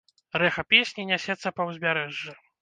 Рэха 0.41 0.63
песні 0.73 1.05
нясецца 1.11 1.53
па 1.59 1.69
ўзбярэжжы. 1.69 2.37